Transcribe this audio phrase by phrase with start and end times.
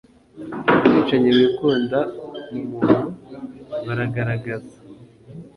[0.79, 1.99] Umwicanyi wikunda
[2.53, 3.07] mumuntu
[3.85, 4.75] baragaragaza